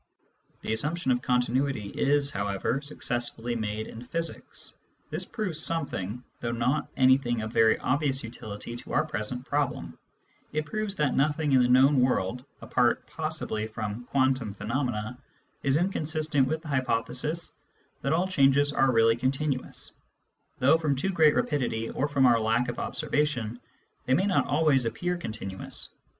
[0.61, 4.73] The assumption of continuity is, however, successfully made in physics.
[5.11, 9.99] This proves something, though not anything of very obvious utility to our present problem:
[10.53, 12.67] it proves that nothing in the known world is
[15.77, 17.53] inconsistent with the hypothesis
[18.01, 19.91] that all changes are really continuous,
[20.57, 23.59] though from too great rapidity or from our lack of observation
[24.07, 25.89] they may not always appear continuous.